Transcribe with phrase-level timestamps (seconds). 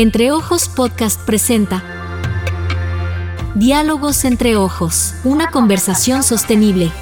[0.00, 1.82] Entre Ojos Podcast presenta
[3.56, 6.92] Diálogos entre Ojos, una conversación sostenible.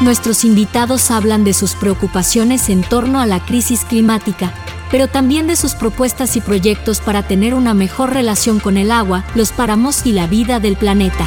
[0.00, 4.52] Nuestros invitados hablan de sus preocupaciones en torno a la crisis climática,
[4.90, 9.24] pero también de sus propuestas y proyectos para tener una mejor relación con el agua,
[9.36, 11.24] los páramos y la vida del planeta.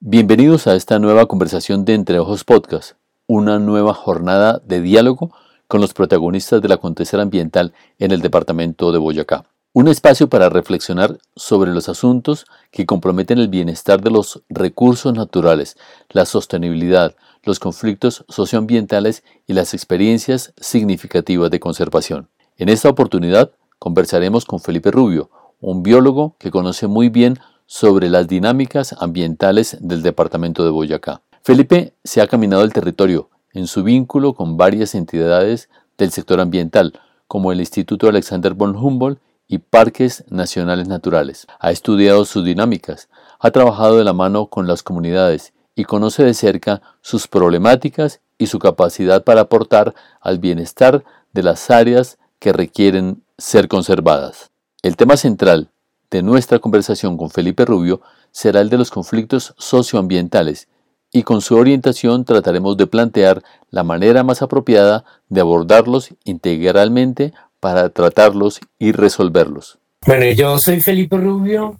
[0.00, 2.92] Bienvenidos a esta nueva conversación de Entre Ojos Podcast,
[3.26, 5.32] una nueva jornada de diálogo
[5.72, 9.46] con los protagonistas del acontecer ambiental en el departamento de Boyacá.
[9.72, 15.78] Un espacio para reflexionar sobre los asuntos que comprometen el bienestar de los recursos naturales,
[16.10, 22.28] la sostenibilidad, los conflictos socioambientales y las experiencias significativas de conservación.
[22.58, 25.30] En esta oportunidad conversaremos con Felipe Rubio,
[25.62, 31.22] un biólogo que conoce muy bien sobre las dinámicas ambientales del departamento de Boyacá.
[31.42, 36.98] Felipe se ha caminado el territorio, en su vínculo con varias entidades del sector ambiental,
[37.26, 41.46] como el Instituto Alexander von Humboldt y Parques Nacionales Naturales.
[41.58, 46.34] Ha estudiado sus dinámicas, ha trabajado de la mano con las comunidades y conoce de
[46.34, 53.22] cerca sus problemáticas y su capacidad para aportar al bienestar de las áreas que requieren
[53.38, 54.50] ser conservadas.
[54.82, 55.70] El tema central
[56.10, 60.68] de nuestra conversación con Felipe Rubio será el de los conflictos socioambientales
[61.12, 67.90] y con su orientación trataremos de plantear la manera más apropiada de abordarlos integralmente para
[67.90, 69.78] tratarlos y resolverlos.
[70.06, 71.76] Bueno, yo soy Felipe Rubio,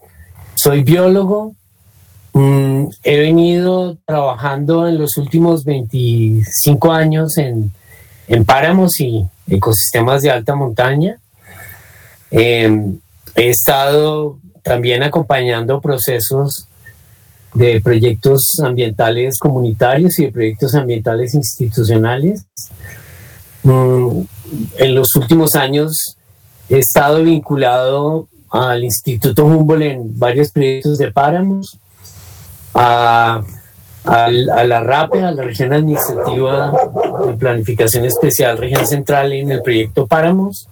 [0.55, 1.55] soy biólogo,
[2.35, 7.73] mm, he venido trabajando en los últimos 25 años en,
[8.45, 11.19] páramos y ecosistemas de alta montaña.
[12.31, 12.99] Em,
[13.35, 16.69] he estado también acompañando procesos
[17.55, 22.47] de proyectos ambientales comunitarios y de proyectos ambientales institucionales.
[23.63, 24.23] Mm,
[24.79, 26.17] en los últimos años
[26.69, 31.79] he estado vinculado al Instituto Humboldt en varios proyectos de páramos,
[32.75, 33.43] a,
[34.05, 36.73] la RAPE, a la Región Administrativa
[37.27, 40.69] de Planificación Especial Región Central en el proyecto Páramos,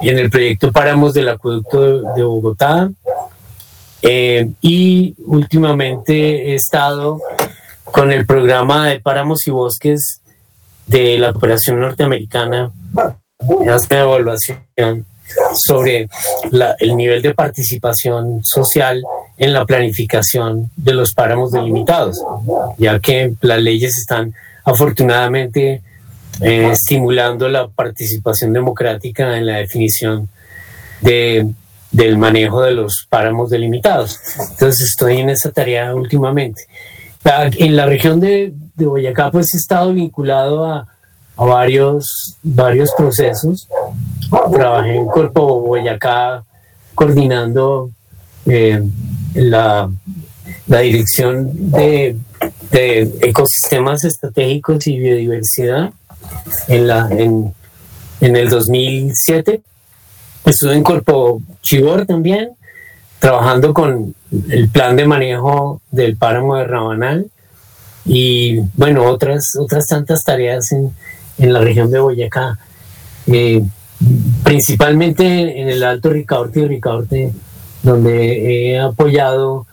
[0.00, 2.90] y en el proyecto Páramos del Acueducto de Bogotá,
[4.02, 7.20] eh, y últimamente he estado
[7.84, 10.20] con el programa de páramos y bosques
[10.86, 12.72] de la cooperación norteamericana,
[13.70, 15.06] hace evaluación
[15.54, 16.08] sobre
[16.78, 19.02] el nivel de participación social
[19.38, 22.22] en la planificación de los páramos delimitados,
[22.78, 24.34] ya que las leyes están
[24.64, 25.82] afortunadamente
[26.40, 30.28] eh, estimulando la participación democrática en la definición
[31.00, 31.46] de
[31.92, 34.18] del manejo de los páramos delimitados.
[34.50, 36.66] Entonces estoy en esa tarea últimamente.
[37.24, 40.88] En la región de, Boyacá pues he estado vinculado a,
[41.36, 43.68] varios, varios procesos.
[44.52, 46.42] Trabajé en Cuerpo Boyacá
[46.94, 47.90] coordinando
[48.46, 48.82] eh,
[49.34, 49.88] la,
[50.66, 52.16] dirección de,
[52.72, 55.92] ecosistemas estratégicos y biodiversidad
[56.68, 57.54] en, la, en,
[58.20, 59.62] en el 2007
[60.44, 62.50] Estuve en Corpo Chibor también,
[63.18, 64.14] trabajando con
[64.48, 67.26] el plan de manejo del páramo de Rabanal
[68.04, 70.92] y, bueno, otras, otras tantas tareas en,
[71.38, 72.58] en la región de Boyacá.
[73.26, 73.62] Eh,
[74.42, 77.32] principalmente en el Alto Ricaurte y Ricaurte,
[77.82, 79.66] donde he apoyado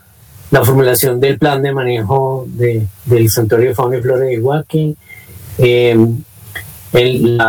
[0.50, 4.94] la formulación del plan de manejo de, del Santuario de Fauna y Flora de Iguaque,
[5.58, 5.96] eh,
[6.92, 7.42] el,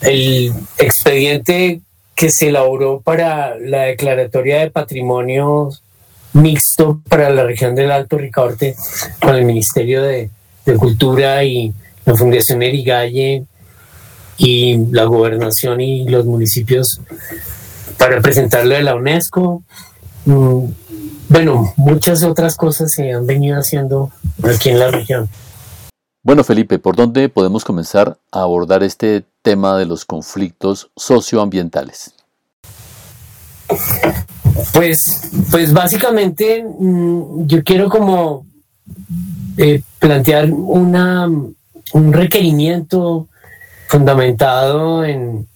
[0.00, 1.80] el expediente
[2.18, 5.70] que se elaboró para la declaratoria de patrimonio
[6.32, 8.74] mixto para la región del Alto Ricaurte
[9.22, 10.28] con el Ministerio de,
[10.78, 11.72] Cultura y
[12.04, 13.44] la Fundación Erigalle
[14.36, 17.00] y la gobernación y los municipios
[17.96, 19.62] para presentarlo de la UNESCO.
[20.26, 20.64] Mm,
[21.30, 24.10] bueno, muchas otras cosas se han venido haciendo
[24.42, 25.30] aquí en la región.
[26.22, 32.17] Bueno, Felipe, ¿por dónde podemos comenzar a abordar este tema de los conflictos socioambientales?
[34.72, 34.98] Pues,
[35.50, 38.46] pues básicamente mm, yo quiero como
[39.56, 43.28] eh, plantear una, un requerimiento
[43.88, 45.46] fundamentado en,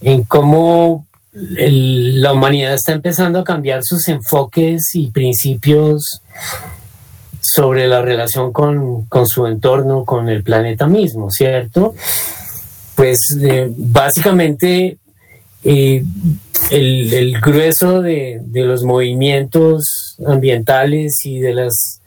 [0.00, 6.20] en cómo la humanidad está empezando a cambiar sus enfoques y principios
[7.40, 11.94] sobre la relación con, su entorno, con el planeta mismo, ¿cierto?
[12.94, 14.98] Pues eh, básicamente
[15.64, 16.04] eh,
[16.70, 22.00] el, grueso de, los movimientos ambientales y de las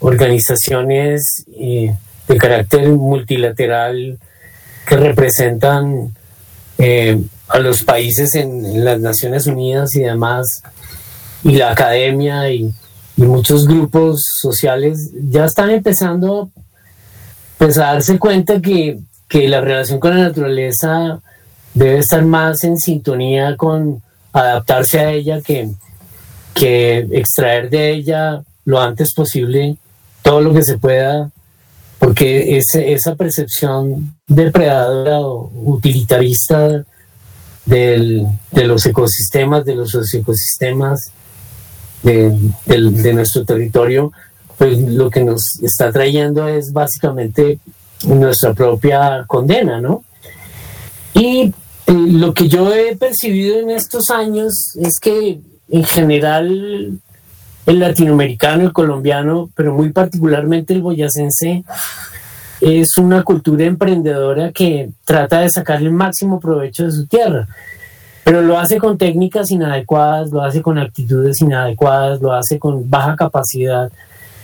[0.00, 1.94] organizaciones eh,
[2.26, 4.18] de carácter multilateral
[4.86, 6.14] que representan
[6.78, 10.46] eh, a los países en, las Naciones Unidas y demás,
[11.44, 12.72] y la academia y,
[13.16, 16.50] muchos grupos sociales ya están empezando
[17.58, 21.20] pues, a darse cuenta que, que la relación con la naturaleza
[21.78, 24.02] debe estar más en sintonía con
[24.32, 25.70] adaptarse a ella que,
[26.52, 29.76] que extraer de ella lo antes posible
[30.22, 31.30] todo lo que se pueda,
[31.98, 36.84] porque ese, esa percepción depredadora o utilitarista
[37.64, 41.12] del, de los ecosistemas, de los ecosistemas
[42.02, 42.36] de,
[42.66, 44.12] de, nuestro territorio,
[44.56, 47.58] pues lo que nos está trayendo es básicamente
[48.04, 50.04] nuestra propia condena, ¿no?
[51.14, 51.52] Y
[51.88, 55.40] eh, lo que yo he percibido en estos años es que
[55.70, 57.00] en general
[57.64, 61.64] el latinoamericano, el colombiano, pero muy particularmente el boyacense,
[62.60, 67.48] es una cultura emprendedora que trata de sacarle el máximo provecho de su tierra,
[68.22, 73.16] pero lo hace con técnicas inadecuadas, lo hace con actitudes inadecuadas, lo hace con baja
[73.16, 73.90] capacidad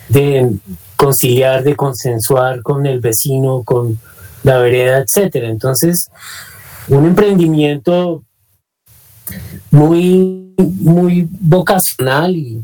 [0.08, 0.50] de
[0.96, 3.98] conciliar, de consensuar con el vecino, con
[4.44, 5.48] la vereda, etcétera.
[5.48, 6.08] Entonces,
[6.88, 8.22] un emprendimiento
[9.70, 12.62] muy, muy vocacional y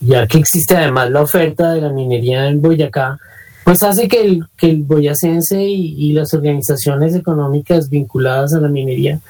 [0.00, 3.18] ya que existe además la oferta de la minería en Boyacá,
[3.64, 9.20] pues hace que el, que el boyacense y, las organizaciones económicas vinculadas a la minería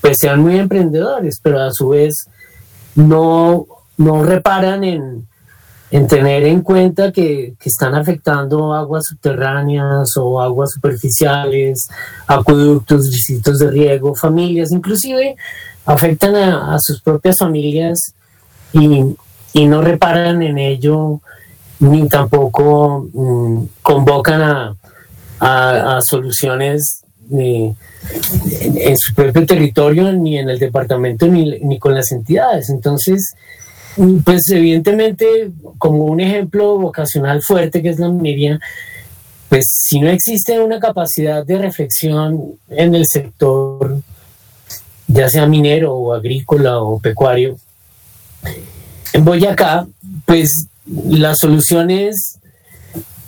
[0.00, 2.26] pues sean muy emprendedores, pero a su vez
[2.94, 5.26] no, no reparan en,
[5.94, 11.88] en tener en cuenta que, que, están afectando aguas subterráneas o aguas superficiales,
[12.26, 15.36] acueductos, distritos de riego, familias, inclusive
[15.86, 18.12] afectan a, sus propias familias
[18.72, 19.04] y,
[19.52, 21.20] y no reparan en ello
[21.78, 24.74] ni tampoco mm, convocan a,
[25.38, 27.76] a, soluciones en,
[28.96, 32.68] su propio territorio, ni en el departamento, ni, ni, con las entidades.
[32.68, 33.34] Entonces,
[34.24, 38.58] pues evidentemente, como un ejemplo vocacional fuerte que es la minería,
[39.48, 43.98] pues si no existe una capacidad de reflexión en el sector,
[45.06, 47.56] ya sea minero o agrícola o pecuario,
[49.12, 49.86] en Boyacá,
[50.24, 52.38] pues las soluciones,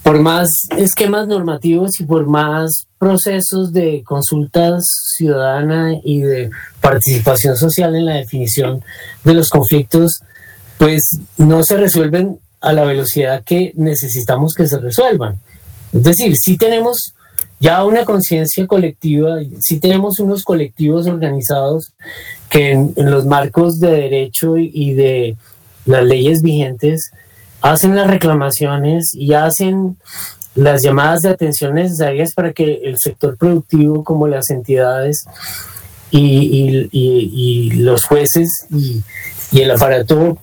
[0.02, 4.84] por más esquemas normativos y por más procesos de consultas
[5.16, 8.82] ciudadana y de participación social en la definición
[9.24, 10.20] de los conflictos,
[10.78, 15.38] pues no se resuelven a la velocidad que necesitamos que se resuelvan.
[15.92, 17.14] Es decir, si tenemos
[17.58, 21.92] ya una conciencia colectiva, si tenemos unos colectivos organizados
[22.50, 25.36] que en, los marcos de derecho y de
[25.86, 27.10] las leyes vigentes,
[27.62, 29.96] hacen las reclamaciones y hacen
[30.54, 35.26] las llamadas de atención necesarias para que el sector productivo como las entidades
[36.10, 39.02] y, los jueces y,
[39.52, 40.38] el aparato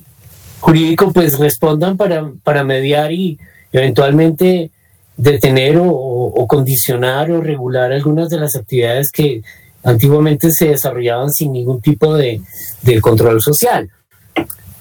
[0.64, 3.38] jurídico pues respondan para, para mediar y
[3.74, 4.72] eventualmente
[5.18, 9.42] detener o, condicionar o regular algunas de las actividades que
[9.84, 12.40] antiguamente se desarrollaban sin ningún tipo de,
[12.82, 13.90] de control social.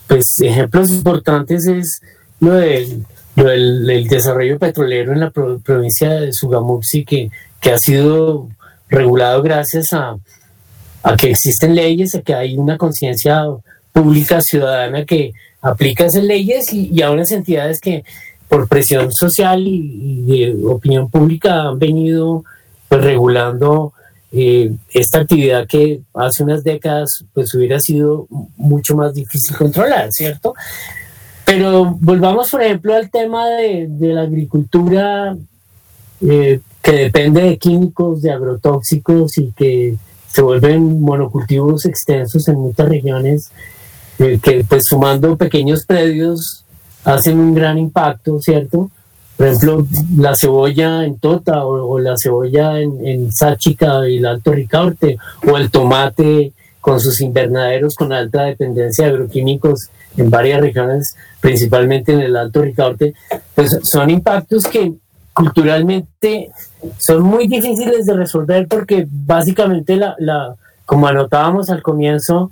[0.06, 2.00] Pues ejemplos importantes es
[2.38, 3.05] lo del,
[4.08, 7.28] desarrollo petrolero en la provincia de Sugamuxi, que,
[7.61, 8.49] que ha sido
[8.88, 10.16] regulado gracias a,
[11.16, 13.42] que existen leyes, a que hay una conciencia
[13.92, 18.04] pública ciudadana que aplica esas leyes y, a unas entidades que
[18.49, 22.45] por presión social y, de opinión pública han venido
[22.88, 23.95] pues, regulando
[24.33, 28.26] eh, esta actividad que hace unas décadas pues hubiera sido
[28.57, 30.54] mucho más difícil controlar, ¿cierto?
[31.45, 35.37] Pero volvamos, por ejemplo, al tema de, la agricultura
[36.21, 39.97] eh, que depende de químicos, de agrotóxicos y que
[40.28, 43.50] se vuelven monocultivos extensos en muchas regiones,
[44.16, 46.64] que pues sumando pequeños predios
[47.04, 48.90] hacen un gran impacto, ¿cierto?
[49.37, 54.52] Por ejemplo, la cebolla en Tota o, la cebolla en, en Sáchica y el Alto
[54.52, 55.16] Ricaurte
[55.50, 62.12] o el tomate con sus invernaderos con alta dependencia de agroquímicos en varias regiones, principalmente
[62.12, 63.14] en el Alto Ricaurte,
[63.54, 64.92] pues son impactos que
[65.33, 66.50] culturalmente
[66.99, 72.50] son muy difíciles de resolver porque básicamente la, la como anotábamos al comienzo,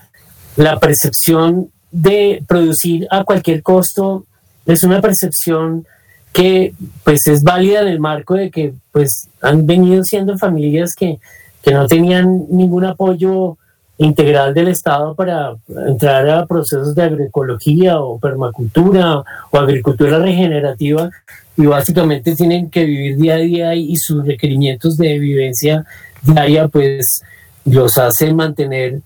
[0.56, 4.24] la percepción de producir a cualquier costo
[4.66, 5.86] es una percepción
[6.32, 11.18] que pues es válida en el marco de que pues han venido siendo familias que,
[11.62, 13.56] que no tenían ningún apoyo
[13.98, 21.10] integral del Estado para entrar a procesos de agroecología o permacultura o agricultura regenerativa
[21.56, 25.84] y básicamente tienen que vivir día a día y sus requerimientos de vivencia
[26.22, 27.20] diaria, pues
[27.66, 29.00] los hace mantener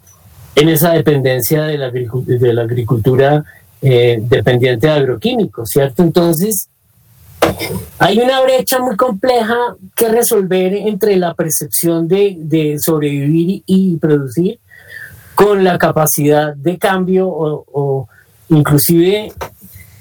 [0.55, 3.45] en esa dependencia de la, de la agricultura
[3.83, 6.03] eh, dependiente de agroquímicos, ¿cierto?
[6.03, 6.69] Entonces,
[7.99, 9.57] hay una brecha muy compleja
[9.95, 14.59] que resolver entre la percepción de, sobrevivir y producir
[15.35, 18.09] con la capacidad de cambio o,
[18.49, 19.33] inclusive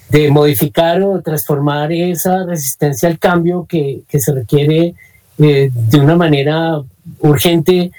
[0.10, 4.93] de modificar o transformar esa resistencia al cambio que, se requiere
[5.39, 6.81] eh, de una manera
[7.19, 7.91] urgente,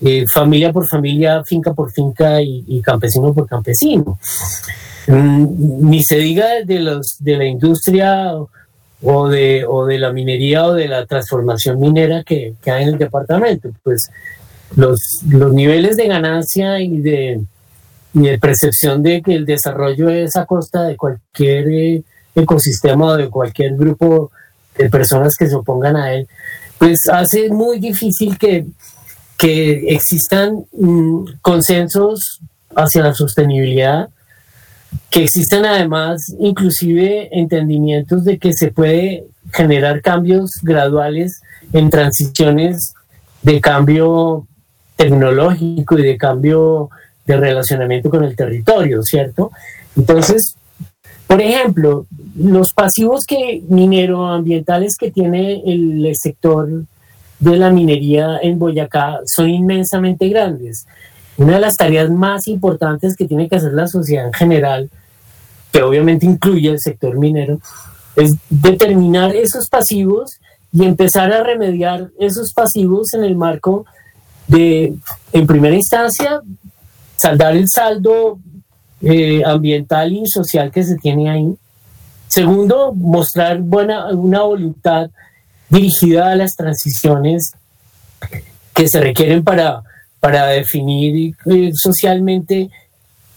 [0.00, 4.18] eh, familia por familia, finca por finca y, campesino por campesino.
[5.06, 8.32] Mm, ni se diga de, los, de la industria
[9.02, 12.88] o de, o de la minería o de la transformación minera que, que hay en
[12.90, 13.70] el departamento.
[13.82, 14.10] Pues
[14.74, 17.40] los, los niveles de ganancia y de,
[18.12, 22.02] de percepción de que el desarrollo es a costa de cualquier eh,
[22.34, 24.30] ecosistema o de cualquier grupo
[24.76, 26.28] de personas que se opongan a él,
[26.78, 28.66] pues hace muy difícil que,
[29.38, 32.40] que existan mm, consensos
[32.74, 34.08] hacia la sostenibilidad,
[35.10, 41.40] que existan además inclusive entendimientos de que se puede generar cambios graduales
[41.72, 42.94] en transiciones
[43.42, 44.46] de cambio
[44.96, 46.90] tecnológico y de cambio
[47.26, 49.50] de relacionamiento con el territorio, ¿cierto?
[49.96, 50.56] Entonces,
[51.26, 56.68] por ejemplo, los pasivos que mineroambientales que tiene el, sector
[57.38, 60.86] de la minería en Boyacá son inmensamente grandes.
[61.36, 64.90] Una de las tareas más importantes que tiene que hacer la sociedad en general,
[65.70, 67.60] que obviamente incluye el sector minero,
[68.16, 70.38] es determinar esos pasivos
[70.72, 73.84] y empezar a remediar esos pasivos en el marco
[74.46, 74.94] de,
[75.32, 76.40] en primera instancia,
[77.16, 78.38] saldar el saldo
[79.02, 81.54] eh, ambiental y social que se tiene ahí.
[82.28, 85.10] Segundo, mostrar buena, una voluntad
[85.68, 87.52] dirigida a las transiciones
[88.74, 89.82] que se requieren para,
[90.20, 92.70] para definir eh, socialmente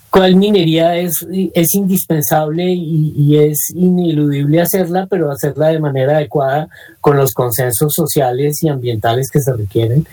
[0.10, 6.68] cuál minería es, es indispensable y, es ineludible hacerla, pero hacerla de manera adecuada
[7.00, 10.08] con los consensos sociales y ambientales que se requieren.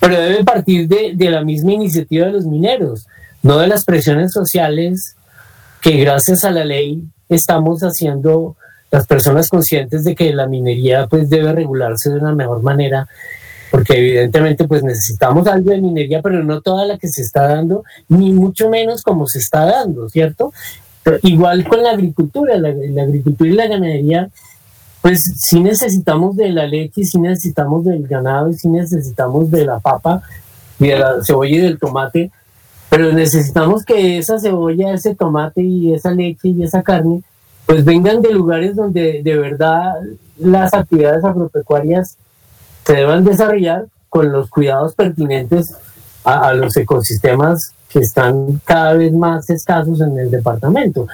[0.00, 3.06] Pero debe partir de, de la misma iniciativa de los mineros,
[3.42, 5.14] no de las presiones sociales
[5.80, 8.56] que gracias a la ley estamos haciendo
[8.90, 13.08] las personas conscientes de que la minería pues debe regularse de una mejor manera
[13.70, 17.84] porque evidentemente pues necesitamos algo de minería, pero no toda la que se está dando,
[18.08, 20.52] ni mucho menos como se está dando, ¿cierto?
[21.22, 22.70] igual con la agricultura, la,
[23.02, 24.28] agricultura y la ganadería,
[25.02, 29.78] pues sí necesitamos de la leche, sí necesitamos del ganado, y sí necesitamos de la
[29.78, 30.22] papa
[30.80, 32.30] y de la cebolla y del tomate,
[32.90, 37.22] pero necesitamos que esa cebolla, ese tomate y esa leche y esa carne,
[37.66, 39.94] pues vengan de lugares donde de verdad
[40.38, 42.16] las actividades agropecuarias
[42.84, 45.74] se deban desarrollar con los cuidados pertinentes
[46.24, 51.06] a, los ecosistemas que están cada vez más escasos en el departamento.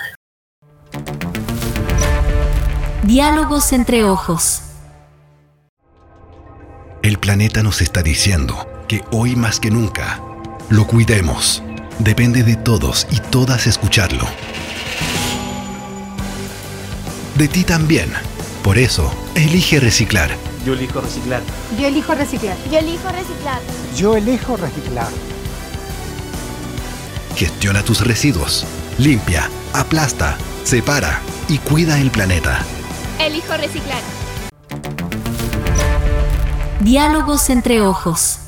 [3.05, 4.63] Diálogos entre ojos.
[7.03, 8.55] El planeta nos está diciendo
[8.87, 10.21] que hoy más que nunca
[10.71, 11.63] lo cuidemos.
[11.99, 14.25] Depende de todos y todas escucharlo.
[17.37, 18.11] De ti también.
[18.63, 20.31] Por eso, elige reciclar
[20.65, 21.43] yo elijo reciclar.
[21.79, 22.57] Yo elijo reciclar.
[22.71, 23.61] Yo elijo reciclar.
[23.97, 25.09] Yo elijo reciclar.
[27.35, 28.65] Gestiona tus residuos.
[28.99, 32.65] Limpia, aplasta, separa y cuida el planeta.
[33.19, 34.01] Elijo reciclar.
[36.81, 38.39] Diálogos entre ojos.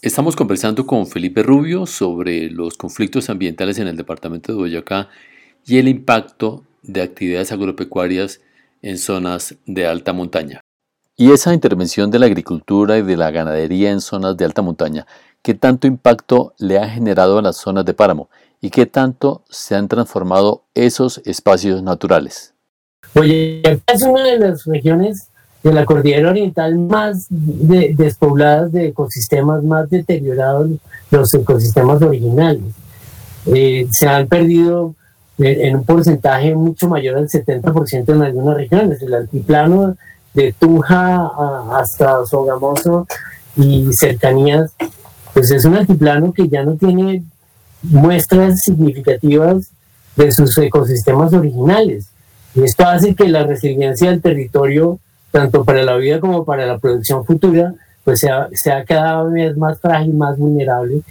[0.00, 5.08] Estamos conversando con Felipe Rubio sobre los conflictos ambientales en el departamento de Boyacá
[5.66, 8.40] y el impacto de actividades agropecuarias
[8.82, 10.60] en zonas de alta montaña.
[11.16, 15.06] Y esa intervención de la agricultura y de la ganadería en zonas de alta montaña,
[15.42, 18.28] ¿qué tanto impacto le ha generado a las zonas de páramo
[18.60, 22.54] y qué tanto se han transformado esos espacios naturales?
[23.14, 25.28] Oye, es una de las regiones
[25.62, 30.70] de la cordillera oriental más despobladas de ecosistemas, más deteriorados
[31.10, 32.62] los ecosistemas originales.
[33.46, 34.94] Eh, se han perdido
[35.38, 39.00] en un porcentaje mucho mayor al 70% en algunas regiones.
[39.02, 39.96] El altiplano
[40.34, 41.30] de Tunja
[41.72, 43.06] hasta Sogamoso
[43.56, 44.72] y cercanías,
[45.32, 47.22] pues es un altiplano que ya no tiene
[47.82, 49.70] muestras significativas
[50.16, 52.08] de sus ecosistemas originales.
[52.54, 54.98] Y esto hace que la resiliencia del territorio,
[55.30, 59.78] tanto para la vida como para la producción futura, pues sea, sea cada vez más
[59.80, 61.02] frágil, más vulnerable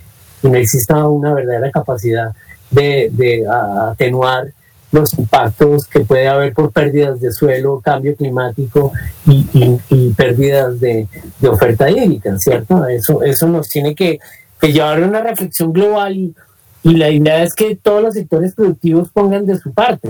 [0.43, 2.33] y no exista una verdadera capacidad
[2.71, 4.47] de, de atenuar
[4.91, 8.91] los impactos que puede haber por pérdidas de suelo, cambio climático
[9.25, 11.07] y, pérdidas de,
[11.47, 12.85] oferta hídrica, ¿cierto?
[12.87, 14.19] Eso, eso nos tiene que,
[14.61, 16.35] llevar a una reflexión global y,
[16.83, 20.09] la idea es que todos los sectores productivos pongan de su parte.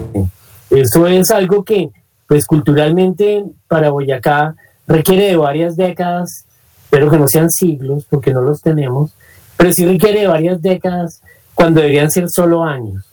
[0.70, 1.90] Eso es algo que,
[2.28, 6.46] pues culturalmente, para Boyacá requiere de varias décadas,
[6.92, 9.12] pero que no sean siglos, porque no los tenemos,
[9.58, 11.24] pero sí requiere de varias décadas
[11.58, 13.04] cuando deberían ser solo años.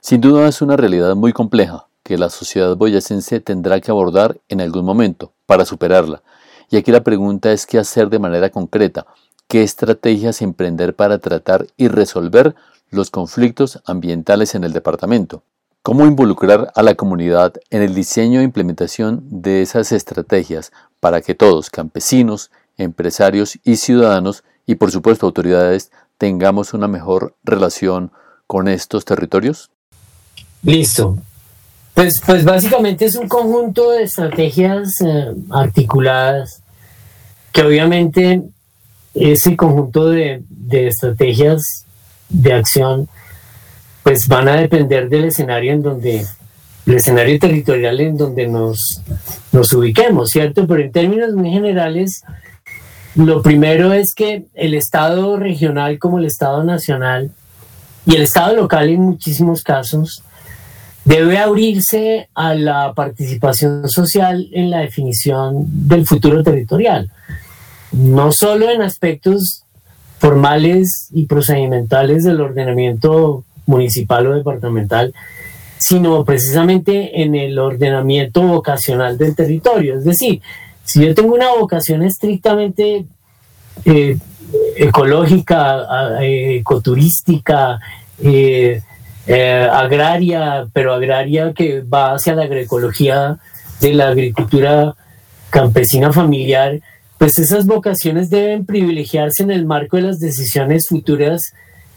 [0.00, 4.60] Sin duda es una realidad muy compleja que la sociedad boyacense tendrá que abordar en
[4.60, 6.22] algún momento para superarla.
[6.68, 9.06] Y aquí la pregunta es qué hacer de manera concreta,
[9.46, 12.56] qué estrategias emprender para tratar y resolver
[12.90, 15.44] los conflictos ambientales en el departamento.
[15.82, 21.36] ¿Cómo involucrar a la comunidad en el diseño e implementación de esas estrategias para que
[21.36, 28.12] todos, campesinos, empresarios y ciudadanos, y por supuesto autoridades, tengamos una mejor relación
[28.46, 29.70] con estos territorios?
[30.62, 31.18] Listo.
[31.94, 36.62] Pues, pues básicamente es un conjunto de estrategias eh, articuladas
[37.52, 38.42] que obviamente
[39.14, 41.62] ese conjunto de, estrategias
[42.28, 43.08] de acción
[44.02, 46.26] pues van a depender del escenario en donde
[46.84, 49.00] el escenario territorial en donde nos,
[49.52, 50.66] nos ubiquemos, ¿cierto?
[50.66, 52.22] Pero en términos muy generales,
[53.16, 57.30] lo primero es que el Estado regional como el Estado nacional
[58.04, 60.22] y el Estado local en muchísimos casos
[61.04, 67.10] debe abrirse a la participación social en la definición del futuro territorial,
[67.92, 69.62] no solo en aspectos
[70.18, 75.14] formales y procedimentales del ordenamiento municipal o departamental,
[75.78, 79.98] sino precisamente en el ordenamiento vocacional del territorio.
[79.98, 80.42] Es decir,
[80.86, 83.06] si yo tengo una vocación estrictamente
[83.84, 84.16] eh,
[84.76, 87.80] ecológica, ecoturística,
[88.22, 88.80] eh,
[89.26, 93.38] eh, agraria, pero agraria que va hacia la agroecología
[93.80, 94.94] de la agricultura
[95.50, 96.80] campesina familiar,
[97.18, 101.42] pues esas vocaciones deben privilegiarse en el marco de las decisiones futuras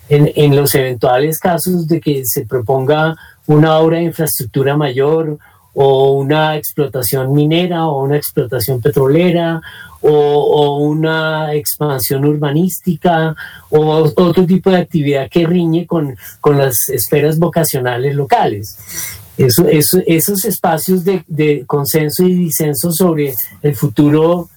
[0.08, 5.38] en, en los eventuales casos de que se proponga una obra de infraestructura mayor
[5.73, 9.62] o una explotación minera o una explotación petrolera
[10.01, 13.36] o, una expansión urbanística
[13.69, 16.15] o otro tipo de actividad que riñe con,
[16.55, 18.77] las esferas vocacionales locales.
[19.38, 24.49] Eso, esos espacios de, consenso y disenso sobre el futuro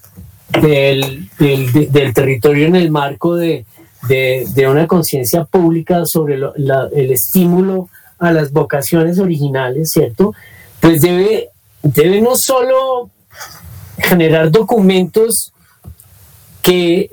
[0.60, 1.28] del,
[2.14, 3.64] territorio en el marco de,
[4.68, 10.32] una conciencia pública sobre el estímulo a las vocaciones originales, ¿cierto?
[10.82, 11.48] Pues debe,
[11.82, 13.08] debe no solo
[13.98, 15.52] generar documentos
[16.60, 17.08] que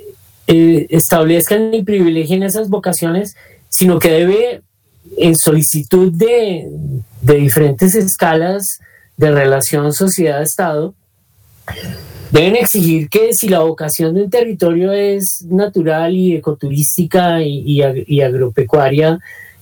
[0.48, 3.36] eh, establezcan y privilegien esas vocaciones,
[3.70, 4.62] sino que debe,
[5.18, 6.68] en solicitud de,
[7.22, 8.64] diferentes escalas
[9.18, 10.96] de relación sociedad-estado,
[12.32, 19.20] deben exigir que si la vocación de un territorio es natural y ecoturística y, agropecuaria,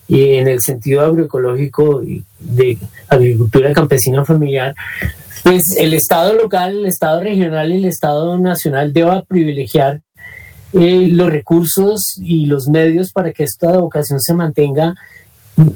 [0.08, 2.02] y en el sentido agroecológico
[2.39, 2.78] de
[3.10, 4.74] agricultura campesina familiar,
[5.43, 10.02] pues el Estado local, el Estado regional y el Estado nacional deba privilegiar
[10.74, 14.96] eh, los recursos y los medios para que esta vocación se mantenga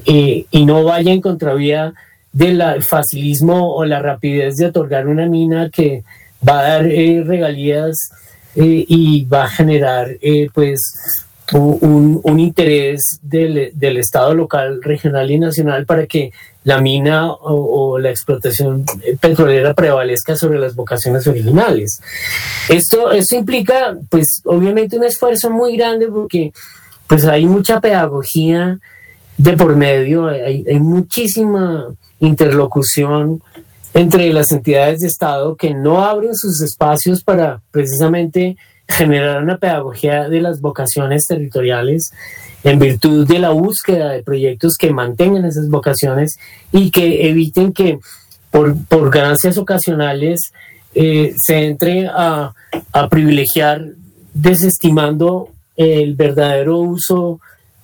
[0.04, 1.94] eh, y no vaya en contravía
[2.32, 6.04] del facilismo o la rapidez de otorgar una mina que
[6.46, 7.96] va a dar eh, regalías
[8.54, 10.08] y va a generar
[10.52, 10.78] pues
[11.52, 16.32] un, interés del, Estado local, regional y nacional para que
[16.64, 18.84] la mina o, la explotación
[19.20, 22.00] petrolera prevalezca sobre las vocaciones originales.
[22.68, 26.52] Esto, esto implica, pues, obviamente un esfuerzo muy grande porque
[27.06, 28.78] pues hay mucha pedagogía
[29.36, 31.88] de por medio, hay muchísima
[32.20, 33.42] interlocución
[33.94, 38.56] entre las entidades de Estado que no abren sus espacios para precisamente
[38.88, 42.12] generar una pedagogía de las vocaciones territoriales
[42.64, 46.38] en virtud de la búsqueda de proyectos que mantengan esas vocaciones
[46.70, 47.98] y que eviten que
[48.50, 50.40] por, por ganancias ocasionales
[50.94, 52.52] eh, se entre a,
[52.92, 53.82] a, privilegiar
[54.34, 57.40] desestimando el verdadero uso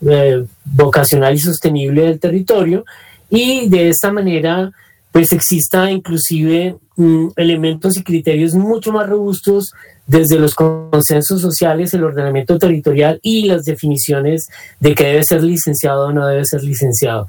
[0.06, 2.84] eh, vocacional y sostenible del territorio
[3.30, 4.70] y de esta manera
[5.12, 9.72] pues exista inclusive mm, elementos y criterios mucho más robustos
[10.06, 14.48] desde los consensos sociales, el ordenamiento territorial y las definiciones
[14.80, 17.28] de qué debe ser licenciado o no debe ser licenciado.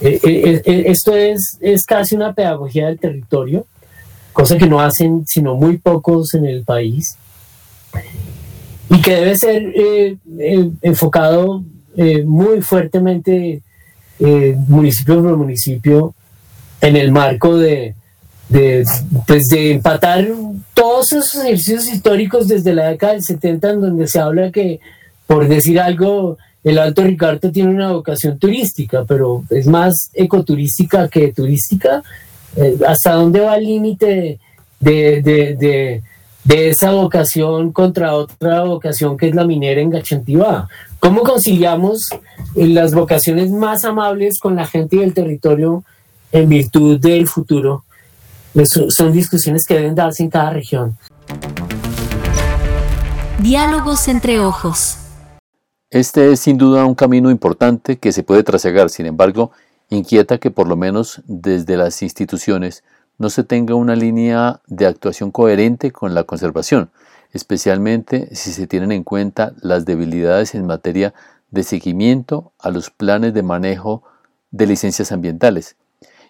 [0.00, 3.66] Eh, eh, eh, esto es, es casi una pedagogía del territorio,
[4.32, 7.16] cosa que no hacen sino muy pocos en el país,
[8.88, 9.72] y que debe ser
[10.82, 11.62] enfocado
[12.24, 13.62] muy fuertemente
[14.18, 16.14] municipio por municipio
[16.80, 17.94] en el marco de,
[18.48, 18.84] de,
[19.26, 20.26] pues de empatar
[20.74, 24.80] todos esos ejercicios históricos desde la década del 70 en donde se habla que,
[25.26, 31.32] por decir algo, el Alto Ricardo tiene una vocación turística, pero es más ecoturística que
[31.32, 32.02] turística.
[32.56, 34.38] Eh, ¿Hasta dónde va el límite
[34.80, 36.02] de, de,
[36.44, 40.68] de, esa vocación contra otra vocación que es la minera en Gachantivá?
[41.00, 42.08] ¿Cómo conciliamos
[42.54, 45.84] las vocaciones más amables con la gente del territorio
[46.34, 47.84] en virtud del futuro?
[48.88, 50.96] son discusiones que deben darse en cada región.
[53.40, 54.96] Diálogos entre ojos.
[55.90, 59.50] Este es sin duda un camino importante que se puede trasegar, sin embargo,
[59.90, 62.84] inquieta que por lo menos desde las instituciones
[63.18, 66.90] no se tenga una línea de actuación coherente con la conservación,
[67.32, 71.12] especialmente si se tienen en cuenta las debilidades en materia
[71.50, 74.04] de seguimiento a los planes de manejo
[74.52, 75.76] de licencias ambientales.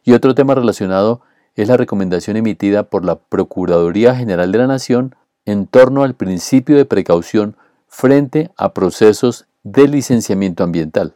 [0.05, 1.23] Y otro tema relacionado
[1.57, 5.15] es la recomendación emitida por la Procuraduría General de la Nación
[5.47, 7.57] en torno al principio de precaución
[7.89, 11.15] frente a procesos de licenciamiento ambiental.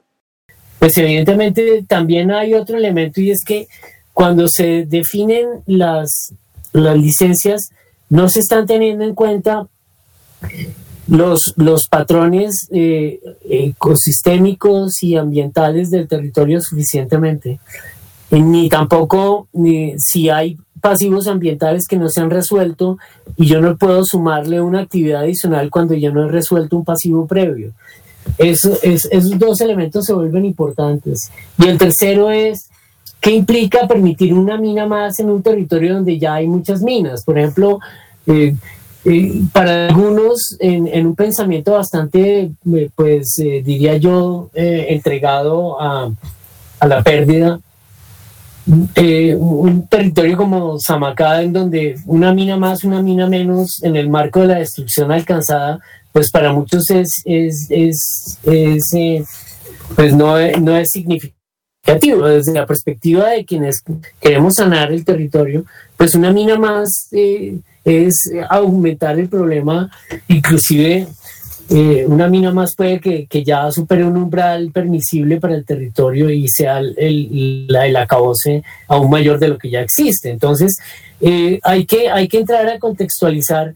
[0.78, 3.66] Pues evidentemente también hay otro elemento y es que
[4.12, 6.32] cuando se definen las,
[6.72, 7.70] las licencias
[8.08, 9.66] no se están teniendo en cuenta
[11.08, 17.58] los, los patrones eh, ecosistémicos y ambientales del territorio suficientemente
[18.30, 19.48] ni tampoco
[19.96, 22.98] si hay pasivos ambientales que no se han resuelto
[23.36, 27.26] y yo no puedo sumarle una actividad adicional cuando yo no he resuelto un pasivo
[27.26, 27.72] previo.
[28.36, 31.30] Eso, es, esos dos elementos se vuelven importantes.
[31.58, 32.68] Y el tercero es,
[33.20, 37.24] ¿qué implica permitir una mina más en un territorio donde ya hay muchas minas?
[37.24, 37.78] Por ejemplo,
[38.26, 38.54] eh,
[39.04, 46.12] eh, para algunos, en, un pensamiento bastante, eh, pues diría yo, entregado a,
[46.80, 47.60] a la pérdida,
[48.94, 54.10] eh, un territorio como Samacá, en donde una mina más, una mina menos, en el
[54.10, 55.80] marco de la destrucción alcanzada,
[56.12, 59.24] pues para muchos es, es, es, eh,
[59.94, 62.26] pues no, no es significativo.
[62.26, 63.82] Desde la perspectiva de quienes
[64.20, 65.64] queremos sanar el territorio,
[65.96, 69.90] pues una mina más eh, es aumentar el problema,
[70.28, 71.06] inclusive
[71.70, 76.30] eh, una mina más puede que, que, ya supere un umbral permisible para el territorio
[76.30, 76.96] y sea el,
[77.68, 80.30] el, acabose aún mayor de lo que ya existe.
[80.30, 80.78] Entonces,
[81.20, 83.74] eh, hay, que, hay que entrar a contextualizar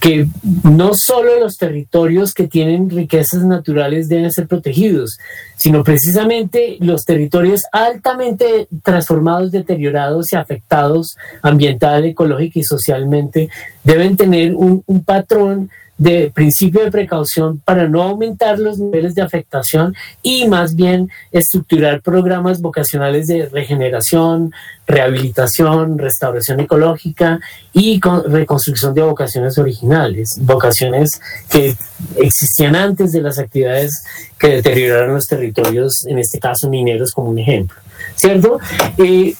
[0.00, 0.26] que
[0.64, 5.18] no solo los territorios que tienen riquezas naturales deben ser protegidos,
[5.56, 13.48] sino precisamente los territorios altamente transformados, deteriorados y afectados ambiental, ecológica y socialmente
[13.84, 19.22] deben tener un, un patrón de principio de precaución para no aumentar los niveles de
[19.22, 24.52] afectación y más bien estructurar programas vocacionales de regeneración,
[24.86, 27.40] rehabilitación, restauración ecológica
[27.72, 31.10] y reconstrucción de vocaciones originales, vocaciones
[31.50, 31.74] que
[32.16, 34.04] existían antes de las actividades
[34.38, 37.76] que deterioraron los territorios, en este caso mineros como un ejemplo.
[38.14, 38.58] ¿Cierto?
[38.96, 39.36] y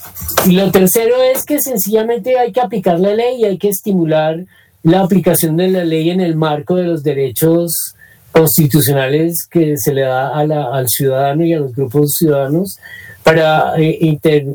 [0.46, 4.44] lo tercero es que sencillamente hay que aplicar la ley y hay que estimular
[4.88, 7.94] la aplicación de la ley en el marco de los derechos
[8.32, 12.78] constitucionales que se le da al ciudadano y a los grupos ciudadanos
[13.22, 13.98] para eh,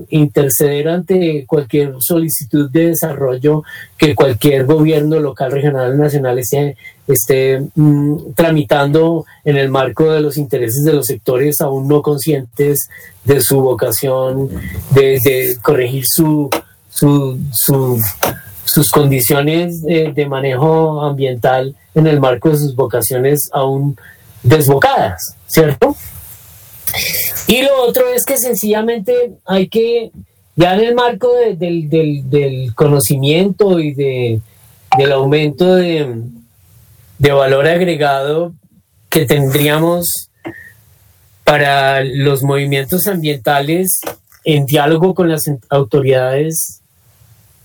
[0.10, 3.62] interceder ante cualquier solicitud de desarrollo
[3.96, 10.38] que cualquier gobierno local, regional nacional esté, esté mm, tramitando en el marco de los
[10.38, 12.90] intereses de los sectores aún no conscientes
[13.24, 14.50] de su vocación
[14.96, 16.50] de, corregir su,
[16.90, 18.00] su, su
[18.66, 23.98] sus condiciones de, manejo ambiental en el marco de sus vocaciones aún
[24.42, 25.96] desbocadas, ¿cierto?
[27.48, 30.12] Y lo otro es que sencillamente hay que,
[30.56, 34.42] ya en el marco del, conocimiento y de,
[34.98, 36.24] del aumento de,
[37.18, 38.54] de valor agregado
[39.10, 40.30] que tendríamos
[41.44, 44.00] para los movimientos ambientales
[44.44, 46.83] en diálogo con las autoridades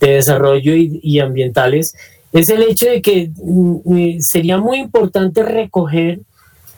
[0.00, 1.92] de desarrollo y, ambientales
[2.32, 6.20] es el hecho de que mm, eh, sería muy importante recoger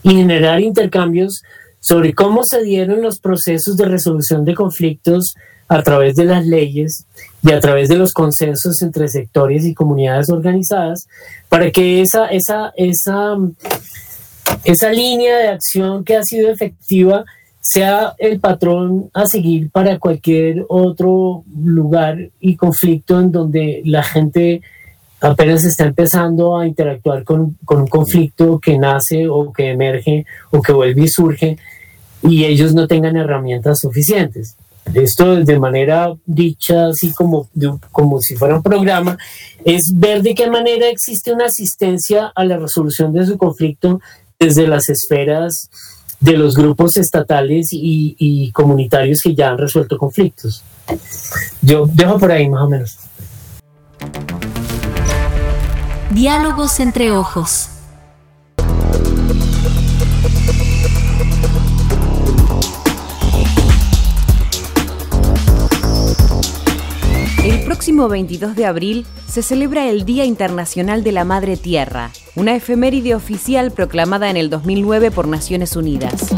[0.02, 1.42] y generar intercambios
[1.80, 5.34] sobre cómo se dieron los procesos de resolución de conflictos
[5.68, 7.06] a través de las leyes
[7.42, 11.06] y a través de los consensos entre sectores y comunidades organizadas
[11.48, 13.36] para que esa, esa, esa,
[14.64, 17.24] esa línea de acción que ha sido efectiva
[17.60, 24.62] sea el patrón a seguir para cualquier otro lugar y conflicto en donde la gente
[25.20, 30.72] apenas está empezando a interactuar con, un conflicto que nace o que emerge o que
[30.72, 31.58] vuelve y surge
[32.22, 34.56] y ellos no tengan herramientas suficientes.
[34.94, 37.48] esto de manera dicha, así como,
[37.92, 39.18] como si fuera un programa,
[39.64, 44.00] es ver de qué manera existe una asistencia a la resolución de su conflicto
[44.38, 45.68] desde las esferas
[46.20, 50.62] de los grupos estatales y, y comunitarios que ya han resuelto conflictos.
[51.62, 52.98] Yo dejo por ahí más o menos.
[56.10, 57.68] Diálogos entre ojos.
[67.70, 73.14] Próximo 22 de abril se celebra el Día Internacional de la Madre Tierra, una efeméride
[73.14, 76.34] oficial proclamada en el 2009 por Naciones Unidas.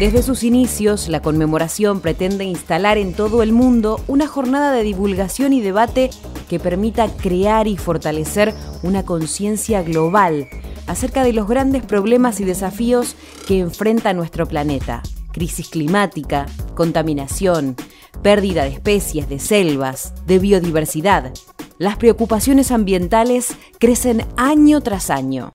[0.00, 5.52] Desde sus inicios, la conmemoración pretende instalar en todo el mundo una jornada de divulgación
[5.52, 6.10] y debate
[6.50, 10.48] que permita crear y fortalecer una conciencia global
[10.88, 13.14] acerca de los grandes problemas y desafíos
[13.46, 15.04] que enfrenta nuestro planeta.
[15.34, 17.74] Crisis climática, contaminación,
[18.22, 21.32] pérdida de especies, de selvas, de biodiversidad.
[21.76, 25.50] Las preocupaciones ambientales crecen año tras año.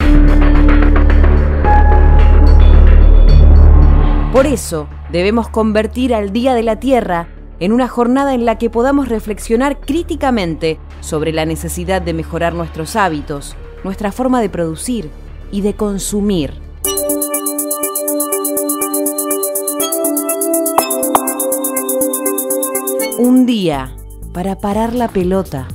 [4.34, 7.30] Por eso, debemos convertir al Día de la Tierra
[7.62, 12.98] en una jornada en la que podamos reflexionar críticamente sobre la necesidad de mejorar nuestros
[12.98, 15.10] hábitos, nuestra forma de producir
[15.54, 16.69] y de consumir.
[23.22, 23.94] Un día
[24.32, 25.68] para parar la pelota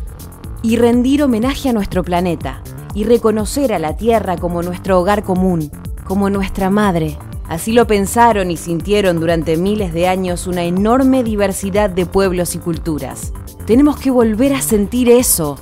[0.63, 2.63] y rendir homenaje a nuestro planeta
[2.95, 5.71] y reconocer a la Tierra como nuestro hogar común,
[6.07, 7.19] como nuestra madre.
[7.47, 12.61] Así lo pensaron y sintieron durante miles de años una enorme diversidad de pueblos y
[12.61, 13.35] culturas.
[13.67, 15.59] Tenemos que volver a sentir eso,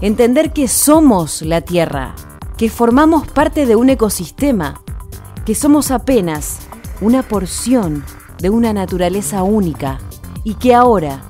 [0.00, 2.16] entender que somos la Tierra,
[2.56, 4.82] que formamos parte de un ecosistema,
[5.46, 6.58] que somos apenas
[7.00, 8.04] una porción
[8.40, 10.00] de una naturaleza única
[10.44, 11.22] y que ahora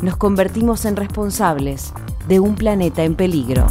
[0.00, 1.92] nos convertimos en responsables
[2.28, 3.66] de un planeta en peligro.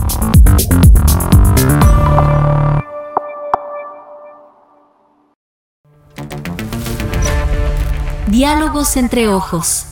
[8.28, 9.86] Diálogos entre ojos.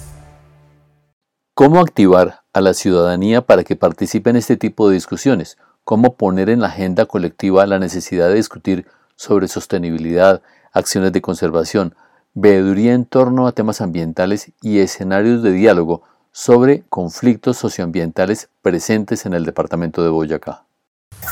[1.56, 5.58] ¿Cómo activar a la ciudadanía para que participe en este tipo de discusiones?
[5.84, 11.96] ¿Cómo poner en la agenda colectiva la necesidad de discutir sobre sostenibilidad, acciones de conservación,
[12.40, 19.34] veeduría en torno a temas ambientales y escenarios de diálogo sobre conflictos socioambientales presentes en
[19.34, 20.64] el departamento de Boyacá?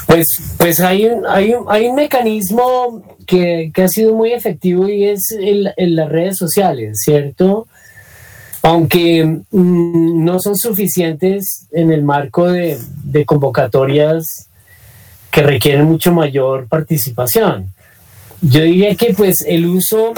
[0.07, 0.25] Pues,
[0.57, 5.05] pues hay, un, hay, un, hay un mecanismo que, que, ha sido muy efectivo y
[5.05, 7.67] es en las redes sociales, ¿cierto?
[8.63, 14.25] Aunque mmm, no son suficientes en el marco de convocatorias
[15.29, 17.75] que requieren mucho mayor participación.
[18.41, 20.13] Yo diría que pues el uso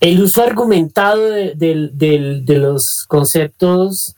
[0.00, 4.14] el uso argumentado de, los conceptos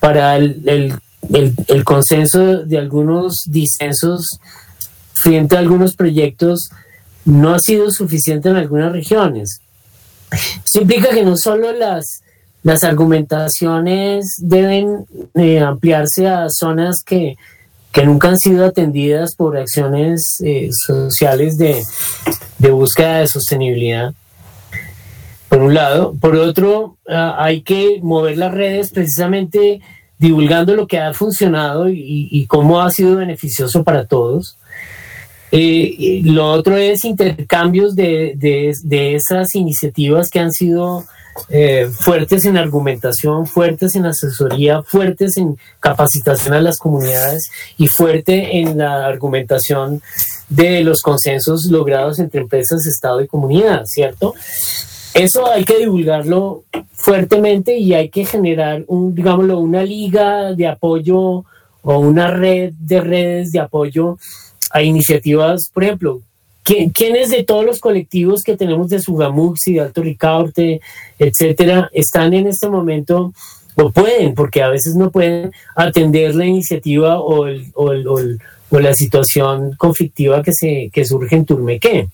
[0.00, 0.94] para el,
[1.32, 4.38] el, consenso de algunos disensos
[5.14, 6.70] frente a algunos proyectos
[7.24, 9.60] no ha sido suficiente en algunas regiones.
[10.30, 12.22] Eso implica que no solo las,
[12.62, 15.04] las argumentaciones deben
[15.34, 17.36] eh, ampliarse a zonas que,
[18.04, 24.14] nunca han sido atendidas por acciones eh, sociales de búsqueda de sostenibilidad,
[25.48, 26.14] por un lado.
[26.20, 29.80] Por otro, uh, hay que mover las redes precisamente
[30.18, 34.58] divulgando lo que ha funcionado y, y cómo ha sido beneficioso para todos.
[35.50, 41.06] Eh, lo otro es intercambios de, de, de, esas iniciativas que han sido
[41.48, 48.58] eh, fuertes en argumentación, fuertes en asesoría, fuertes en capacitación a las comunidades y fuerte
[48.58, 50.02] en la argumentación
[50.50, 54.34] de los consensos logrados entre empresas, Estado y comunidad, ¿cierto?
[55.18, 61.44] Eso hay que divulgarlo fuertemente y hay que generar, un, digámoslo, una liga de apoyo
[61.82, 64.16] o una red de redes de apoyo
[64.70, 66.20] a iniciativas, por ejemplo,
[66.62, 70.80] ¿quiénes de todos los colectivos que tenemos de Sugamuxi, de Alto Ricaurte,
[71.18, 73.32] etcétera, están en este momento
[73.74, 78.20] o pueden, porque a veces no pueden atender la iniciativa o, el, o, el, o,
[78.20, 78.38] el,
[78.70, 82.08] o la situación conflictiva que, se, que surge en Turmequé?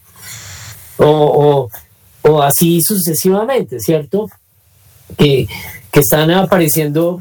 [0.97, 1.69] O,
[2.25, 4.29] o así sucesivamente, ¿cierto?
[5.17, 5.47] Que,
[5.93, 7.21] que, están apareciendo,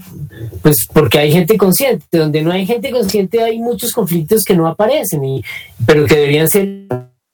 [0.62, 2.06] pues porque hay gente consciente.
[2.12, 5.44] Donde no hay gente consciente hay muchos conflictos que no aparecen, y,
[5.86, 6.86] pero que deberían ser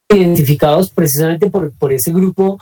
[0.09, 2.59] identificados precisamente por, por ese grupo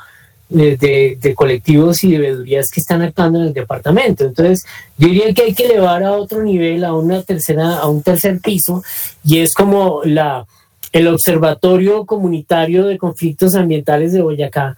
[0.49, 4.25] de, de, de, colectivos y de veedurías que están actuando en el departamento.
[4.25, 4.65] Entonces,
[4.97, 8.39] yo diría que hay que elevar a otro nivel, a una tercera, a un tercer
[8.41, 8.83] piso,
[9.23, 10.45] y es como la
[10.91, 14.77] el Observatorio Comunitario de Conflictos Ambientales de Boyacá,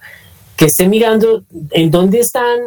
[0.56, 2.58] que esté mirando en dónde están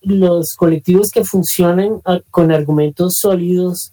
[0.00, 3.92] los colectivos que funcionan ah, con argumentos sólidos,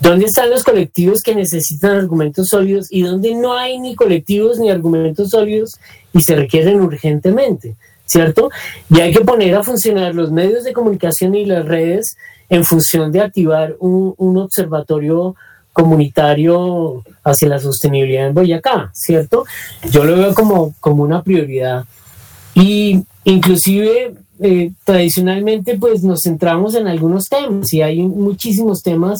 [0.00, 4.70] dónde están los colectivos que necesitan argumentos sólidos y dónde no hay ni colectivos ni
[4.70, 5.72] argumentos sólidos
[6.14, 8.48] y se requieren urgentemente, ¿cierto?
[8.88, 12.16] Y hay que poner a funcionar los medios de comunicación y las redes
[12.48, 15.36] en función de activar un, un observatorio
[15.76, 19.44] comunitario hacia la sostenibilidad en Boyacá, ¿cierto?
[19.90, 21.84] Yo lo veo como, como una prioridad.
[22.54, 29.18] Y inclusive eh, tradicionalmente pues nos centramos en algunos temas y hay muchísimos temas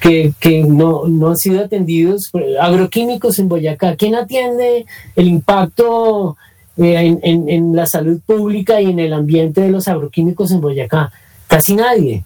[0.00, 2.32] que, que no, no, han sido atendidos.
[2.60, 6.36] Agroquímicos en Boyacá, ¿quién atiende el impacto
[6.78, 10.60] eh, en, en, en, la salud pública y en el ambiente de los agroquímicos en
[10.60, 11.12] Boyacá?
[11.46, 12.24] Casi nadie,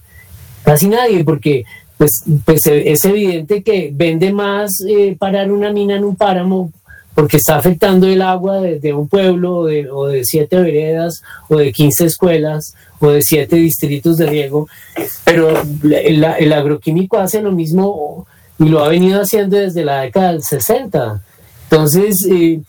[0.64, 1.66] casi nadie, porque
[2.00, 6.72] pues, pues es evidente que vende más eh, parar una mina en un páramo
[7.14, 11.58] porque está afectando el agua de, un pueblo o de, o de, siete veredas o
[11.58, 14.66] de 15 escuelas o de siete distritos de riego,
[15.24, 18.26] pero el, el agroquímico hace lo mismo
[18.58, 21.22] y lo ha venido haciendo desde la década del 60.
[21.64, 22.62] Entonces, eh,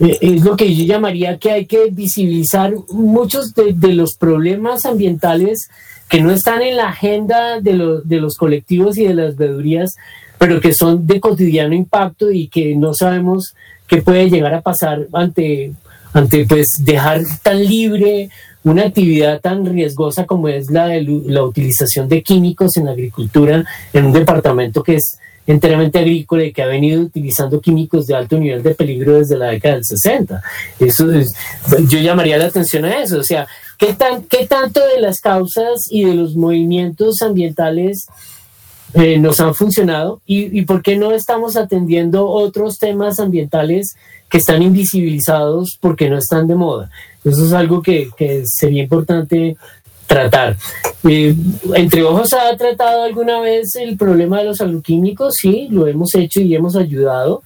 [0.00, 5.68] eh, es lo que yo llamaría que hay que visibilizar muchos de los problemas ambientales
[6.12, 9.96] que no están en la agenda de, los, de los colectivos y de las veedurías,
[10.36, 13.54] pero que son de cotidiano impacto y que no sabemos
[13.86, 15.72] qué puede llegar a pasar ante,
[16.12, 18.28] ante pues, dejar tan libre
[18.62, 23.64] una actividad tan riesgosa como es la de la utilización de químicos en la agricultura
[23.94, 28.38] en un departamento que es enteramente agrícola y que ha venido utilizando químicos de alto
[28.38, 30.42] nivel de peligro desde la década del 60.
[30.78, 31.28] Eso es,
[31.88, 33.48] yo llamaría la atención a eso, o sea,
[33.82, 38.06] ¿Qué, tan, ¿Qué tanto de las causas y de los movimientos ambientales
[38.94, 43.96] eh, nos han funcionado y, por qué no estamos atendiendo otros temas ambientales
[44.28, 46.90] que están invisibilizados porque no están de moda?
[47.24, 49.56] Eso es algo que, que sería importante
[50.06, 50.56] tratar.
[51.02, 51.34] Eh,
[51.74, 56.40] entre ojos ha tratado alguna vez el problema de los agroquímicos, sí, lo hemos hecho
[56.40, 57.42] y hemos ayudado,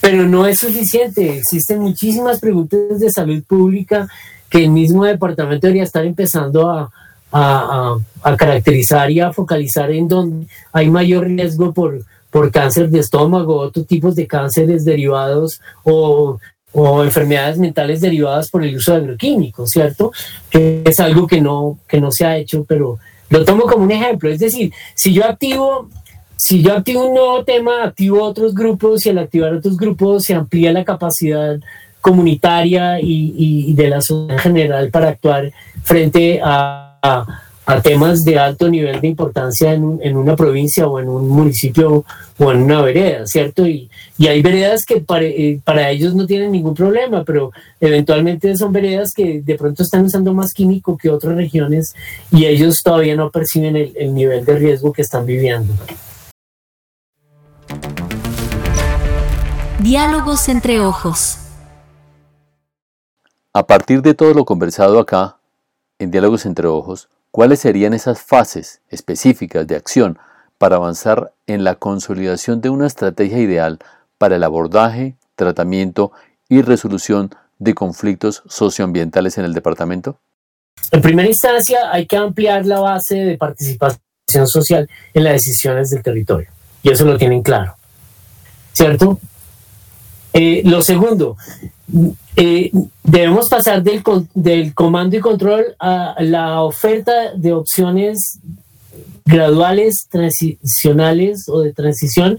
[0.00, 1.38] pero no es suficiente.
[1.38, 4.08] Existen muchísimas preguntas de salud pública
[4.56, 6.90] que el mismo departamento debería estar empezando a,
[7.30, 13.00] a, a, caracterizar y a focalizar en donde hay mayor riesgo por, por cáncer de
[13.00, 16.38] estómago, otros tipos de cánceres derivados o,
[16.72, 20.10] o, enfermedades mentales derivadas por el uso de agroquímicos, ¿cierto?
[20.48, 23.92] Que es algo que no, que no se ha hecho, pero lo tomo como un
[23.92, 24.30] ejemplo.
[24.30, 25.90] Es decir, si yo activo...
[26.38, 30.34] Si yo activo un nuevo tema, activo otros grupos y al activar otros grupos se
[30.34, 31.58] amplía la capacidad
[32.06, 35.50] comunitaria y, de la sociedad en general para actuar
[35.82, 41.08] frente a, a, temas de alto nivel de importancia en, en, una provincia o en
[41.08, 42.04] un municipio
[42.38, 43.66] o en una vereda, ¿cierto?
[43.66, 48.56] Y, y hay veredas que para, eh, para, ellos no tienen ningún problema, pero eventualmente
[48.56, 51.92] son veredas que de pronto están usando más químico que otras regiones
[52.30, 55.74] y ellos todavía no perciben el, el nivel de riesgo que están viviendo.
[59.80, 61.45] Diálogos entre ojos.
[63.56, 65.38] A partir de todo lo conversado acá,
[65.98, 70.18] en Diálogos entre Ojos, ¿cuáles serían esas fases específicas de acción
[70.58, 73.78] para avanzar en la consolidación de una estrategia ideal
[74.18, 76.12] para el abordaje, tratamiento
[76.50, 80.18] y resolución de conflictos socioambientales en el departamento?
[80.92, 83.98] En primera instancia, hay que ampliar la base de participación
[84.44, 86.50] social en las decisiones del territorio.
[86.82, 87.74] Y eso lo tienen claro.
[88.74, 89.18] ¿Cierto?
[90.34, 91.38] Eh, lo segundo,
[92.36, 92.70] eh,
[93.02, 94.02] debemos pasar del,
[94.34, 98.38] del comando y control a la oferta de opciones
[99.24, 102.38] graduales, transicionales o de transición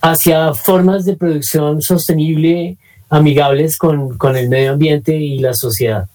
[0.00, 2.76] hacia formas de producción sostenible,
[3.08, 6.06] amigables con, con el medio ambiente y la sociedad.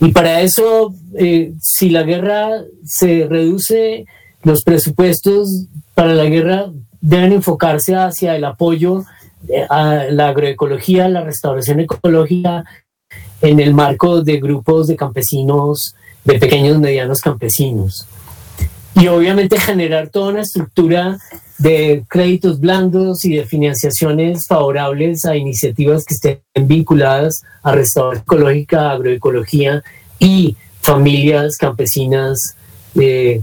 [0.00, 4.04] Y para eso, eh, si la guerra se reduce,
[4.42, 9.04] los presupuestos para la guerra deben enfocarse hacia el apoyo
[9.68, 12.64] a la agroecología, la restauración ecológica
[13.40, 18.06] en el marco de grupos de campesinos, de pequeños, medianos campesinos.
[18.94, 21.16] Y obviamente generar toda una estructura
[21.58, 28.90] de créditos blandos y de financiaciones favorables a iniciativas que estén vinculadas a restauración ecológica,
[28.90, 29.82] agroecología
[30.18, 32.56] y familias campesinas
[32.94, 33.42] eh,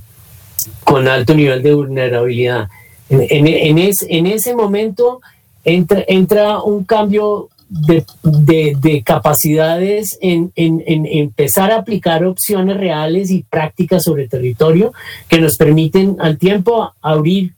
[0.83, 2.67] con alto nivel de vulnerabilidad.
[3.09, 5.21] En, en, en ese momento
[5.67, 13.29] entra, entra un cambio de, de, capacidades en, en, en, empezar a aplicar opciones reales
[13.29, 14.93] y prácticas sobre territorio
[15.27, 17.53] que nos permiten al tiempo abrir,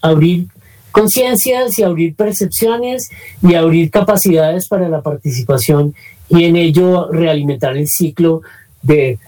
[0.00, 0.46] abrir
[0.90, 3.10] conciencias y abrir percepciones
[3.42, 5.94] y abrir capacidades para la participación
[6.30, 8.40] y en ello realimentar el ciclo
[8.80, 9.18] de,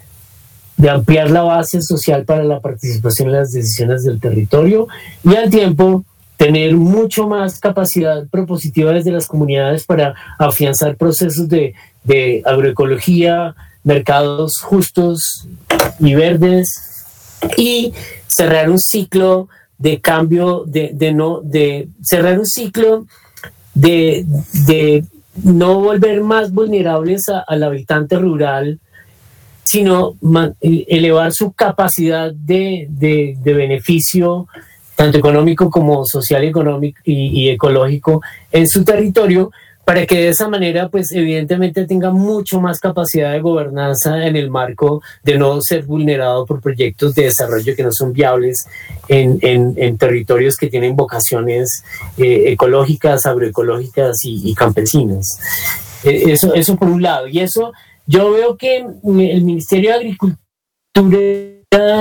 [0.79, 4.89] de ampliar la base social para la participación en las decisiones del territorio
[5.23, 6.07] y al tiempo
[6.37, 13.55] tener mucho más capacidad propositiva desde las comunidades para afianzar procesos de, de agroecología,
[13.85, 15.47] mercados justos
[16.01, 16.69] y verdes
[17.57, 17.93] y
[18.27, 23.07] cerrar un ciclo de cambio, de, de no, de cerrar un ciclo
[23.75, 24.25] de,
[24.67, 25.05] de
[25.43, 28.79] no volver más vulnerables a- al habitante rural,
[29.65, 30.15] sino
[30.61, 32.87] elevar su capacidad de-
[33.43, 34.47] de beneficio,
[34.97, 38.23] tanto económico como social económico y, y ecológico
[38.53, 39.51] en su territorio,
[39.85, 44.49] para que de esa manera, pues evidentemente tenga mucho más capacidad de gobernanza en el
[44.51, 48.65] marco de no ser vulnerado por proyectos de desarrollo que no son viables
[49.09, 51.85] en, en- en territorios que tienen vocaciones
[52.17, 55.39] eh, ecológicas, agroecológicas y, y campesinas.
[56.03, 57.29] Eh, Eso, eso por un lado.
[57.29, 57.75] Y eso
[58.07, 60.39] yo veo que el Ministerio de Agricultura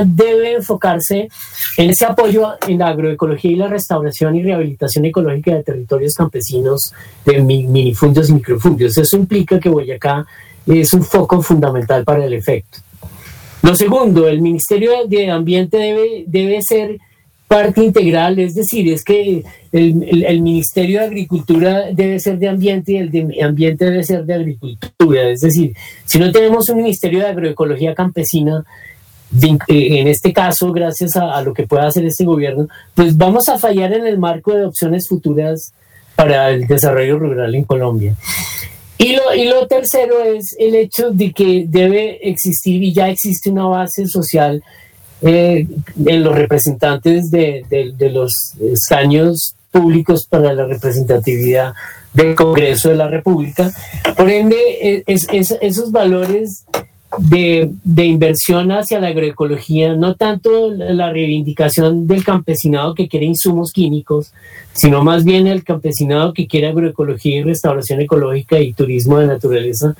[0.05, 1.27] debe enfocarse
[1.77, 6.93] en ese apoyo en la agroecología y la restauración y rehabilitación ecológica de territorios campesinos
[7.25, 8.97] de mi- minifundios y microfundios.
[8.97, 10.25] Eso implica que Boyacá
[10.65, 12.79] es un foco fundamental para el efecto.
[13.61, 16.97] Lo segundo, el Ministerio de Ambiente debe, debe ser
[17.47, 22.93] parte integral, es decir, es que el, el- Ministerio de Agricultura debe ser de ambiente
[22.93, 25.29] y el de ambiente debe ser de agricultura.
[25.29, 25.73] Es decir,
[26.05, 28.65] si no tenemos un Ministerio de Agroecología Campesina,
[29.67, 33.57] en este caso, gracias a, a lo que pueda hacer este gobierno, pues vamos a
[33.57, 35.73] fallar en el marco de opciones futuras
[36.15, 38.15] para el desarrollo rural en Colombia.
[38.97, 43.49] Y lo, y lo tercero es el hecho de que debe existir y ya existe
[43.49, 44.63] una base social
[45.21, 45.65] eh,
[46.05, 51.73] en los representantes de, de- de los escaños públicos para la representatividad
[52.13, 53.71] del Congreso de la República.
[54.15, 56.65] Por ende, eh, es- es- esos valores
[57.17, 63.71] de, de inversión hacia la agroecología, no tanto la reivindicación del campesinado que quiere insumos
[63.71, 64.31] químicos,
[64.73, 69.95] sino más bien el campesinado que quiere agroecología y restauración ecológica y turismo de naturaleza,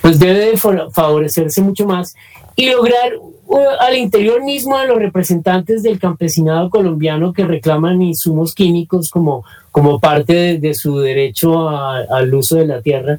[0.00, 2.14] pues debe de fa- favorecerse mucho más
[2.56, 3.12] y lograr
[3.46, 9.44] uh, al interior mismo de los representantes del campesinado colombiano que reclaman insumos químicos como,
[9.70, 13.18] como parte de, de su derecho a- al uso de la tierra,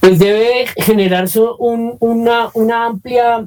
[0.00, 3.46] pues debe generarse un- una, una amplia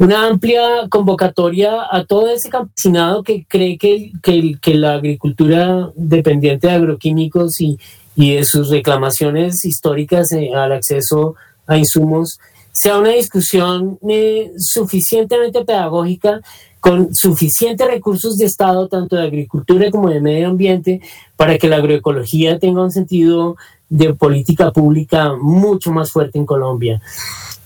[0.00, 6.74] una amplia convocatoria a todo ese campesinado que cree que, que- la agricultura dependiente de
[6.74, 7.78] agroquímicos y,
[8.14, 11.34] y de sus reclamaciones históricas eh, al acceso
[11.66, 12.38] a insumos
[12.72, 16.40] sea una discusión eh, suficientemente pedagógica
[16.78, 21.00] con suficientes recursos de Estado, tanto de agricultura como de medio ambiente,
[21.34, 23.56] para que la agroecología tenga un sentido
[23.88, 27.00] de política pública mucho más fuerte en Colombia.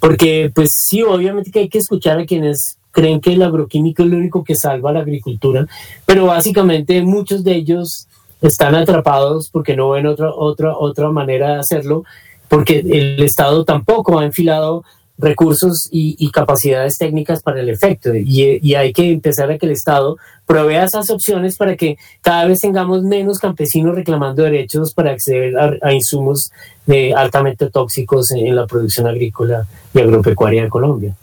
[0.01, 4.09] Porque, pues sí, obviamente que hay que escuchar a quienes creen que el agroquímico es
[4.11, 5.67] lo único que salva la agricultura,
[6.05, 8.07] pero básicamente muchos de ellos
[8.43, 12.05] están atrapados porque no ven otra, otra, otra manera de hacerlo,
[12.49, 14.85] porque el Estado tampoco ha enfilado
[15.23, 18.15] recursos y, capacidades técnicas para el efecto.
[18.15, 20.17] Y, hay que empezar a que el Estado
[20.47, 25.93] provea esas opciones para que cada vez tengamos menos campesinos reclamando derechos para acceder a,
[25.93, 26.51] insumos
[26.89, 31.17] eh, altamente tóxicos en, en la producción agrícola y agropecuaria de Colombia.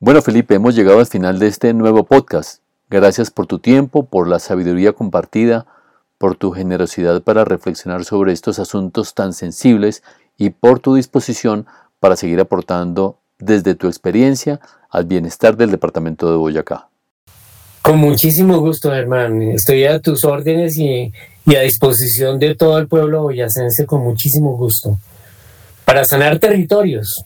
[0.00, 2.62] Bueno, Felipe, hemos llegado al final de este nuevo podcast.
[2.88, 5.66] Gracias por tu tiempo, por la sabiduría compartida,
[6.16, 10.02] por tu generosidad para reflexionar sobre estos asuntos tan sensibles
[10.36, 11.66] y por tu disposición
[12.00, 16.88] para seguir aportando desde tu experiencia al bienestar del departamento de Boyacá.
[17.82, 19.40] Con muchísimo gusto, Germán.
[19.42, 21.12] Estoy a tus órdenes y,
[21.46, 24.98] y a disposición de todo el pueblo boyacense con muchísimo gusto
[25.84, 27.24] para sanar territorios.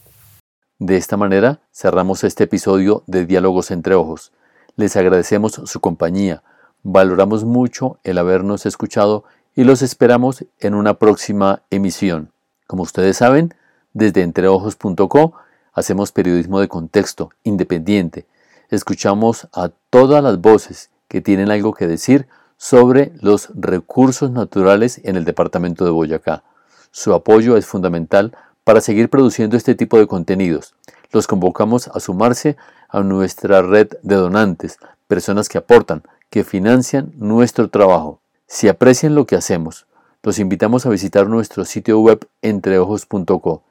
[0.79, 4.31] De esta manera cerramos este episodio de Diálogos entre Ojos.
[4.77, 6.45] Les agradecemos su compañía,
[6.85, 9.25] valoramos mucho el habernos escuchado
[9.57, 12.31] y los esperamos en una próxima emisión.
[12.69, 13.55] Como ustedes saben,
[13.95, 15.33] desde entreojos.co
[15.73, 18.27] hacemos periodismo de contexto, independiente.
[18.69, 22.27] Escuchamos a todas las voces que tienen algo que decir
[22.57, 26.43] sobre los recursos naturales en el departamento de Boyacá.
[26.91, 30.75] Su apoyo es fundamental para seguir produciendo este tipo de contenidos.
[31.11, 32.57] Los convocamos a sumarse
[32.89, 34.79] a nuestra red de donantes,
[35.09, 38.21] personas que aportan, que financian nuestro trabajo.
[38.47, 39.87] Si aprecian lo que hacemos,
[40.23, 43.65] los invitamos a visitar nuestro sitio web entreojos.co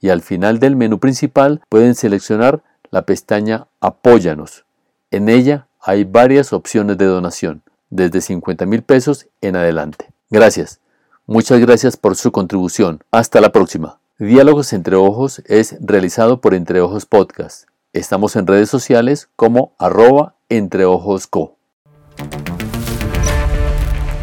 [0.00, 4.64] y al final del menú principal pueden seleccionar la pestaña Apóyanos.
[5.10, 7.62] En ella hay varias opciones de donación.
[7.92, 10.12] desde 50 mil pesos en adelante.
[10.30, 10.78] Gracias.
[11.26, 13.02] Muchas gracias por su contribución.
[13.10, 13.98] Hasta la próxima.
[14.18, 17.66] Diálogos entre Ojos es realizado por Entre Ojos Podcast.
[17.92, 21.56] Estamos en redes sociales como arroba entreojosco.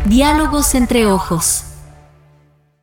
[0.05, 1.63] Diálogos entre Ojos.